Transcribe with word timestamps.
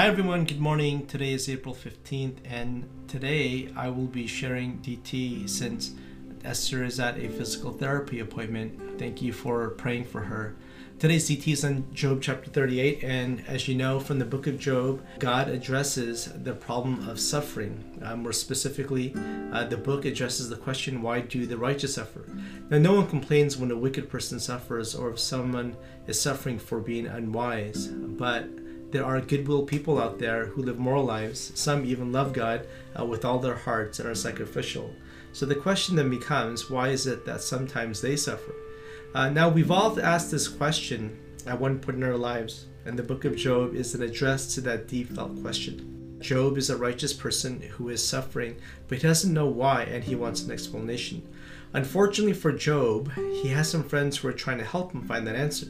Hi 0.00 0.06
everyone, 0.06 0.46
good 0.46 0.62
morning. 0.62 1.06
Today 1.06 1.34
is 1.34 1.46
April 1.46 1.74
15th, 1.74 2.38
and 2.46 2.88
today 3.06 3.68
I 3.76 3.90
will 3.90 4.06
be 4.06 4.26
sharing 4.26 4.78
DT 4.78 5.46
since 5.46 5.92
Esther 6.42 6.84
is 6.84 6.98
at 6.98 7.18
a 7.18 7.28
physical 7.28 7.72
therapy 7.72 8.20
appointment. 8.20 8.98
Thank 8.98 9.20
you 9.20 9.34
for 9.34 9.68
praying 9.68 10.06
for 10.06 10.22
her. 10.22 10.56
Today's 10.98 11.28
DT 11.28 11.52
is 11.52 11.66
on 11.66 11.84
Job 11.92 12.22
chapter 12.22 12.48
38, 12.48 13.04
and 13.04 13.44
as 13.46 13.68
you 13.68 13.74
know 13.74 14.00
from 14.00 14.18
the 14.18 14.24
book 14.24 14.46
of 14.46 14.58
Job, 14.58 15.04
God 15.18 15.50
addresses 15.50 16.32
the 16.32 16.54
problem 16.54 17.06
of 17.06 17.20
suffering. 17.20 18.00
Uh, 18.02 18.16
more 18.16 18.32
specifically, 18.32 19.14
uh, 19.52 19.64
the 19.64 19.76
book 19.76 20.06
addresses 20.06 20.48
the 20.48 20.56
question, 20.56 21.02
Why 21.02 21.20
do 21.20 21.44
the 21.44 21.58
righteous 21.58 21.96
suffer? 21.96 22.24
Now, 22.70 22.78
no 22.78 22.94
one 22.94 23.06
complains 23.06 23.58
when 23.58 23.70
a 23.70 23.76
wicked 23.76 24.08
person 24.08 24.40
suffers 24.40 24.94
or 24.94 25.10
if 25.10 25.18
someone 25.18 25.76
is 26.06 26.18
suffering 26.18 26.58
for 26.58 26.80
being 26.80 27.06
unwise, 27.06 27.88
but 27.88 28.48
there 28.90 29.04
are 29.04 29.20
goodwill 29.20 29.64
people 29.64 30.00
out 30.00 30.18
there 30.18 30.46
who 30.46 30.62
live 30.62 30.78
moral 30.78 31.04
lives. 31.04 31.52
Some 31.54 31.84
even 31.84 32.12
love 32.12 32.32
God 32.32 32.66
uh, 32.98 33.04
with 33.04 33.24
all 33.24 33.38
their 33.38 33.54
hearts 33.54 34.00
and 34.00 34.08
are 34.08 34.14
sacrificial. 34.14 34.94
So 35.32 35.46
the 35.46 35.54
question 35.54 35.96
then 35.96 36.10
becomes 36.10 36.68
why 36.68 36.88
is 36.88 37.06
it 37.06 37.24
that 37.26 37.40
sometimes 37.40 38.00
they 38.00 38.16
suffer? 38.16 38.54
Uh, 39.14 39.28
now, 39.28 39.48
we've 39.48 39.70
all 39.70 40.00
asked 40.00 40.30
this 40.30 40.48
question 40.48 41.18
at 41.46 41.60
one 41.60 41.78
point 41.78 41.98
in 41.98 42.04
our 42.04 42.16
lives, 42.16 42.66
and 42.84 42.98
the 42.98 43.02
book 43.02 43.24
of 43.24 43.36
Job 43.36 43.74
is 43.74 43.94
an 43.94 44.02
address 44.02 44.54
to 44.54 44.60
that 44.62 44.88
deep 44.88 45.10
felt 45.10 45.40
question. 45.40 46.18
Job 46.20 46.58
is 46.58 46.68
a 46.68 46.76
righteous 46.76 47.12
person 47.12 47.60
who 47.62 47.88
is 47.88 48.06
suffering, 48.06 48.56
but 48.88 48.98
he 48.98 49.02
doesn't 49.02 49.32
know 49.32 49.46
why 49.46 49.84
and 49.84 50.04
he 50.04 50.14
wants 50.14 50.42
an 50.42 50.50
explanation. 50.50 51.26
Unfortunately 51.72 52.34
for 52.34 52.52
Job, 52.52 53.10
he 53.14 53.48
has 53.48 53.70
some 53.70 53.84
friends 53.84 54.18
who 54.18 54.28
are 54.28 54.32
trying 54.32 54.58
to 54.58 54.64
help 54.64 54.92
him 54.92 55.02
find 55.02 55.26
that 55.26 55.36
answer. 55.36 55.68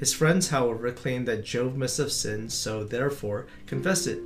His 0.00 0.14
friends, 0.14 0.48
however, 0.48 0.90
claim 0.92 1.26
that 1.26 1.44
Job 1.44 1.76
must 1.76 1.98
have 1.98 2.10
sinned, 2.10 2.52
so 2.52 2.84
therefore 2.84 3.46
confess 3.66 4.06
it. 4.06 4.22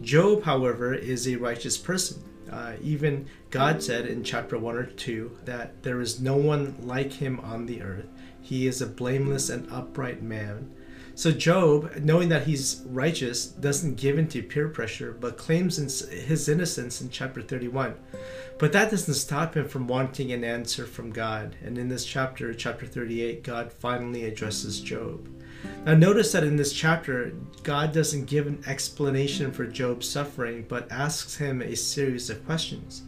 Job, 0.00 0.44
however, 0.44 0.94
is 0.94 1.26
a 1.26 1.34
righteous 1.34 1.76
person. 1.76 2.22
Uh, 2.48 2.74
even 2.80 3.26
God 3.50 3.82
said 3.82 4.06
in 4.06 4.22
chapter 4.22 4.56
1 4.56 4.76
or 4.76 4.86
2 4.86 5.38
that 5.44 5.82
there 5.82 6.00
is 6.00 6.20
no 6.20 6.36
one 6.36 6.76
like 6.80 7.14
him 7.14 7.40
on 7.40 7.66
the 7.66 7.82
earth. 7.82 8.06
He 8.40 8.68
is 8.68 8.80
a 8.80 8.86
blameless 8.86 9.50
and 9.50 9.68
upright 9.72 10.22
man. 10.22 10.72
So 11.16 11.32
Job, 11.32 11.96
knowing 12.02 12.28
that 12.28 12.46
he's 12.46 12.82
righteous, 12.84 13.46
doesn't 13.46 13.96
give 13.96 14.18
in 14.18 14.28
to 14.28 14.42
peer 14.42 14.68
pressure, 14.68 15.16
but 15.18 15.38
claims 15.38 15.78
his 15.78 16.46
innocence 16.46 17.00
in 17.00 17.08
chapter 17.08 17.40
31. 17.40 17.94
But 18.58 18.72
that 18.74 18.90
doesn't 18.90 19.14
stop 19.14 19.56
him 19.56 19.66
from 19.66 19.88
wanting 19.88 20.30
an 20.30 20.44
answer 20.44 20.84
from 20.84 21.10
God. 21.10 21.56
And 21.64 21.78
in 21.78 21.88
this 21.88 22.04
chapter, 22.04 22.52
chapter 22.52 22.86
38, 22.86 23.42
God 23.42 23.72
finally 23.72 24.26
addresses 24.26 24.82
Job. 24.82 25.26
Now, 25.86 25.94
notice 25.94 26.32
that 26.32 26.44
in 26.44 26.56
this 26.56 26.74
chapter, 26.74 27.32
God 27.62 27.92
doesn't 27.92 28.26
give 28.26 28.46
an 28.46 28.62
explanation 28.66 29.52
for 29.52 29.66
Job's 29.66 30.06
suffering, 30.06 30.66
but 30.68 30.92
asks 30.92 31.38
him 31.38 31.62
a 31.62 31.74
series 31.76 32.28
of 32.28 32.44
questions. 32.44 33.04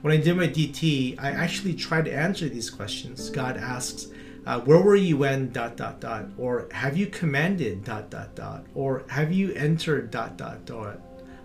When 0.00 0.12
I 0.12 0.16
did 0.16 0.36
my 0.36 0.48
DT, 0.48 1.16
I 1.20 1.30
actually 1.30 1.74
tried 1.74 2.06
to 2.06 2.12
answer 2.12 2.48
these 2.48 2.70
questions. 2.70 3.30
God 3.30 3.56
asks, 3.56 4.08
uh, 4.46 4.60
where 4.60 4.80
were 4.80 4.96
you 4.96 5.16
when 5.16 5.50
dot 5.52 5.76
dot 5.76 6.00
dot 6.00 6.26
or 6.36 6.68
have 6.72 6.96
you 6.96 7.06
commanded 7.06 7.84
dot 7.84 8.10
dot 8.10 8.34
dot 8.34 8.64
or 8.74 9.04
have 9.08 9.32
you 9.32 9.52
entered 9.52 10.10
dot 10.10 10.36
dot 10.36 10.64
dot 10.64 10.98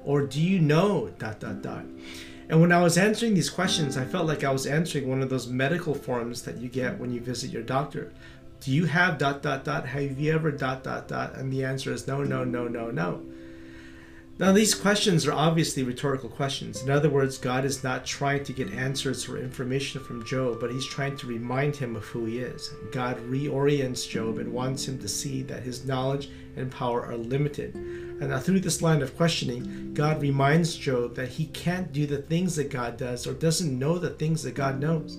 or 0.03 0.21
do 0.21 0.41
you 0.41 0.59
know 0.59 1.09
dot 1.19 1.39
dot 1.39 1.61
dot? 1.61 1.85
And 2.49 2.61
when 2.61 2.71
i 2.71 2.81
was 2.81 2.97
answering 2.97 3.33
these 3.33 3.49
questions 3.49 3.97
i 3.97 4.05
felt 4.05 4.25
like 4.25 4.43
i 4.43 4.51
was 4.51 4.65
answering 4.65 5.09
one 5.09 5.21
of 5.21 5.29
those 5.29 5.47
medical 5.47 5.93
forms 5.93 6.43
that 6.43 6.57
you 6.57 6.69
get 6.69 6.99
when 6.99 7.11
you 7.11 7.19
visit 7.19 7.51
your 7.51 7.63
doctor. 7.63 8.13
Do 8.61 8.71
you 8.71 8.85
have 8.85 9.17
dot 9.17 9.43
dot 9.43 9.63
dot? 9.63 9.85
Have 9.87 10.19
you 10.19 10.33
ever 10.33 10.51
dot 10.51 10.83
dot 10.83 11.07
dot? 11.07 11.35
And 11.35 11.53
the 11.53 11.63
answer 11.63 11.93
is 11.93 12.07
no 12.07 12.23
no 12.23 12.43
no 12.43 12.67
no 12.67 12.89
no 12.89 13.21
now, 14.39 14.51
these 14.51 14.75
questions 14.75 15.25
are 15.25 15.33
obviously 15.33 15.81
rhetorical 15.81 16.29
questions. 16.29 16.83
In 16.83 16.91
other 16.91 17.09
words, 17.09 17.39
God 17.39 17.65
is 17.65 17.83
not 17.83 18.05
trying 18.05 18.43
to 18.43 18.53
get 18.53 18.71
answers 18.71 19.27
or 19.27 19.39
information 19.39 19.99
from 19.99 20.23
Job, 20.25 20.59
but 20.59 20.71
he's 20.71 20.85
trying 20.85 21.17
to 21.17 21.25
remind 21.25 21.75
him 21.75 21.95
of 21.95 22.03
who 22.05 22.25
he 22.25 22.37
is. 22.37 22.71
God 22.91 23.17
reorients 23.31 24.07
Job 24.07 24.37
and 24.37 24.53
wants 24.53 24.87
him 24.87 24.99
to 24.99 25.07
see 25.07 25.41
that 25.43 25.63
his 25.63 25.85
knowledge 25.85 26.29
and 26.55 26.71
power 26.71 27.03
are 27.03 27.17
limited. 27.17 27.73
And 27.73 28.29
now, 28.29 28.37
through 28.37 28.59
this 28.59 28.83
line 28.83 29.01
of 29.01 29.17
questioning, 29.17 29.95
God 29.95 30.21
reminds 30.21 30.75
Job 30.75 31.15
that 31.15 31.29
he 31.29 31.47
can't 31.47 31.91
do 31.91 32.05
the 32.05 32.21
things 32.21 32.55
that 32.57 32.69
God 32.69 32.95
does 32.95 33.25
or 33.25 33.33
doesn't 33.33 33.79
know 33.79 33.97
the 33.97 34.11
things 34.11 34.43
that 34.43 34.53
God 34.53 34.79
knows. 34.79 35.17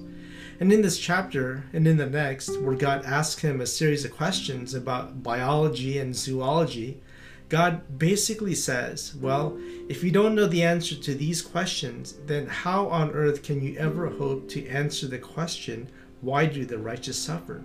And 0.61 0.73
in 0.73 0.83
this 0.83 0.99
chapter 0.99 1.65
and 1.73 1.89
in 1.89 1.97
the 1.97 2.07
next, 2.07 2.57
where 2.61 2.77
God 2.77 3.05
asks 3.05 3.43
him 3.43 3.61
a 3.61 3.67
series 3.67 4.05
of 4.05 4.13
questions 4.13 4.75
about 4.75 5.25
biology 5.25 5.99
and 5.99 6.15
zoology, 6.15 7.01
God 7.49 7.99
basically 7.99 8.55
says, 8.55 9.15
well, 9.15 9.59
if 9.89 10.05
you 10.05 10.11
don't 10.11 10.35
know 10.35 10.47
the 10.47 10.63
answer 10.63 10.95
to 10.95 11.15
these 11.15 11.41
questions, 11.41 12.15
then 12.27 12.47
how 12.47 12.89
on 12.89 13.11
earth 13.13 13.43
can 13.43 13.63
you 13.63 13.77
ever 13.79 14.09
hope 14.09 14.49
to 14.51 14.67
answer 14.69 15.07
the 15.07 15.19
question, 15.19 15.89
why 16.21 16.45
do 16.45 16.67
the 16.67 16.79
righteous 16.79 17.19
suffer? 17.19 17.63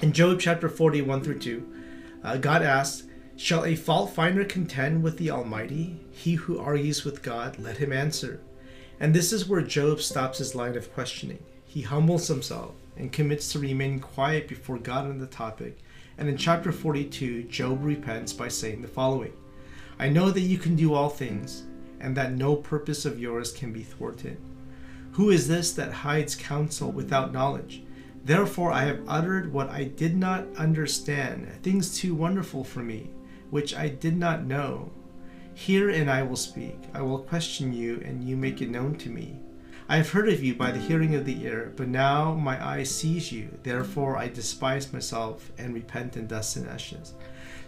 In 0.00 0.12
Job 0.12 0.40
chapter 0.40 0.70
41 0.70 1.22
through 1.22 1.38
2, 1.38 1.74
uh, 2.24 2.36
God 2.38 2.62
asks, 2.62 3.06
Shall 3.36 3.64
a 3.64 3.74
fault 3.74 4.14
finder 4.14 4.44
contend 4.44 5.02
with 5.02 5.18
the 5.18 5.30
Almighty? 5.30 6.00
He 6.10 6.34
who 6.34 6.58
argues 6.58 7.04
with 7.04 7.22
God, 7.22 7.58
let 7.58 7.78
him 7.78 7.92
answer. 7.92 8.40
And 8.98 9.14
this 9.14 9.32
is 9.32 9.48
where 9.48 9.62
Job 9.62 10.00
stops 10.00 10.38
his 10.38 10.54
line 10.54 10.76
of 10.76 10.92
questioning. 10.92 11.42
He 11.64 11.82
humbles 11.82 12.28
himself 12.28 12.74
and 12.96 13.12
commits 13.12 13.52
to 13.52 13.58
remain 13.58 14.00
quiet 14.00 14.48
before 14.48 14.78
God 14.78 15.06
on 15.06 15.18
the 15.18 15.26
topic 15.26 15.78
and 16.18 16.28
in 16.28 16.36
chapter 16.36 16.72
42, 16.72 17.44
Job 17.44 17.84
repents 17.84 18.32
by 18.32 18.48
saying 18.48 18.82
the 18.82 18.88
following 18.88 19.32
I 19.98 20.08
know 20.08 20.30
that 20.30 20.40
you 20.40 20.58
can 20.58 20.76
do 20.76 20.94
all 20.94 21.08
things, 21.08 21.64
and 22.00 22.16
that 22.16 22.32
no 22.32 22.56
purpose 22.56 23.04
of 23.04 23.20
yours 23.20 23.52
can 23.52 23.72
be 23.72 23.82
thwarted. 23.82 24.38
Who 25.12 25.30
is 25.30 25.48
this 25.48 25.72
that 25.72 25.92
hides 25.92 26.34
counsel 26.34 26.90
without 26.90 27.32
knowledge? 27.32 27.82
Therefore 28.24 28.72
I 28.72 28.84
have 28.84 29.02
uttered 29.08 29.52
what 29.52 29.70
I 29.70 29.84
did 29.84 30.16
not 30.16 30.46
understand, 30.56 31.48
things 31.62 31.98
too 31.98 32.14
wonderful 32.14 32.64
for 32.64 32.80
me, 32.80 33.10
which 33.50 33.74
I 33.74 33.88
did 33.88 34.16
not 34.16 34.44
know. 34.44 34.90
And 35.68 36.10
I 36.10 36.22
will 36.22 36.36
speak. 36.36 36.78
I 36.94 37.02
will 37.02 37.18
question 37.18 37.72
you, 37.72 38.00
and 38.04 38.24
you 38.24 38.36
make 38.36 38.62
it 38.62 38.70
known 38.70 38.94
to 38.96 39.10
me. 39.10 39.38
I 39.90 39.96
have 39.96 40.10
heard 40.10 40.28
of 40.28 40.40
you 40.40 40.54
by 40.54 40.70
the 40.70 40.78
hearing 40.78 41.16
of 41.16 41.24
the 41.24 41.42
ear, 41.42 41.72
but 41.74 41.88
now 41.88 42.32
my 42.32 42.64
eye 42.64 42.84
sees 42.84 43.32
you. 43.32 43.48
Therefore 43.64 44.16
I 44.16 44.28
despise 44.28 44.92
myself 44.92 45.50
and 45.58 45.74
repent 45.74 46.16
in 46.16 46.28
dust 46.28 46.54
and 46.54 46.68
ashes. 46.68 47.14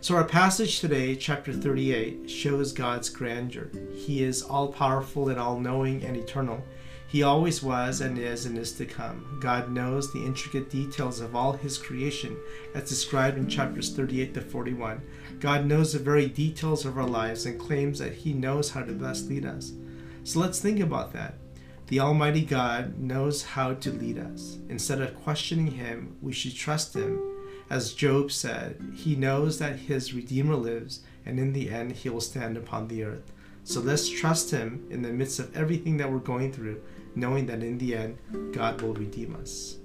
So 0.01 0.15
our 0.15 0.23
passage 0.23 0.79
today, 0.79 1.17
chapter 1.17 1.53
38, 1.53 2.31
shows 2.31 2.71
God's 2.71 3.09
grandeur. 3.09 3.73
He 3.93 4.23
is 4.23 4.41
all 4.41 4.69
powerful 4.69 5.31
and 5.31 5.41
all 5.41 5.59
knowing 5.59 6.05
and 6.05 6.17
eternal. 6.17 6.63
He 7.09 7.25
always 7.25 7.61
was 7.61 8.01
and 8.01 8.17
is 8.17 8.47
and 8.47 8.57
is 8.57 8.71
to 8.75 8.87
come. 8.87 9.41
God 9.41 9.73
knows 9.73 10.13
the 10.13 10.25
intricate 10.25 10.71
details 10.71 11.19
of 11.19 11.35
all 11.35 11.55
his 11.55 11.77
creation 11.77 12.37
as 12.77 12.89
described 12.89 13.37
in 13.37 13.49
chapters 13.49 13.91
38 13.97 14.33
to 14.35 14.41
41. 14.43 15.03
God 15.41 15.67
knows 15.67 15.93
the 15.93 15.99
very 15.99 16.29
details 16.29 16.87
of 16.87 16.99
our 16.99 17.09
lives 17.09 17.47
and 17.47 17.59
claims 17.59 17.99
that 17.99 18.15
he 18.15 18.33
knows 18.33 18.71
how 18.71 18.83
to 18.83 18.93
best 18.93 19.29
lead 19.29 19.45
us. 19.45 19.73
So 20.23 20.39
let's 20.39 20.61
think 20.61 20.79
about 20.79 21.13
that. 21.15 21.35
The 21.93 22.01
Almighty 22.01 22.41
God 22.41 22.99
knows 22.99 23.43
how 23.43 23.75
to 23.75 23.91
lead 23.91 24.17
us. 24.17 24.57
Instead 24.71 25.03
of 25.03 25.15
questioning 25.25 25.73
Him, 25.73 26.17
we 26.23 26.33
should 26.33 26.55
trust 26.55 26.95
Him. 26.95 27.21
As 27.69 27.93
Job 27.93 28.33
said, 28.33 28.81
He 28.95 29.15
knows 29.15 29.59
that 29.59 29.79
His 29.79 30.15
Redeemer 30.15 30.57
lives, 30.57 31.01
and 31.27 31.39
in 31.39 31.53
the 31.53 31.69
end, 31.69 31.93
He 31.93 32.09
will 32.09 32.23
stand 32.23 32.57
upon 32.57 32.89
the 32.89 33.05
earth. 33.05 33.31
So 33.65 33.81
let's 33.81 34.09
trust 34.09 34.51
Him 34.51 34.87
in 34.89 35.03
the 35.03 35.13
midst 35.13 35.39
of 35.39 35.55
everything 35.55 35.99
that 35.99 36.11
we're 36.11 36.21
going 36.21 36.51
through, 36.51 36.81
knowing 37.15 37.45
that 37.49 37.63
in 37.63 37.77
the 37.77 37.95
end, 37.95 38.17
God 38.55 38.81
will 38.81 38.95
redeem 38.95 39.37
us. 39.37 39.77